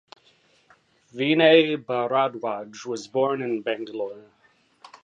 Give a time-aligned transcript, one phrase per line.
[1.13, 4.31] Vinay Bharadwaj was born in Bangalore.